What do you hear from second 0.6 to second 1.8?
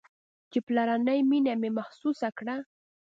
پلرنۍ مينه مې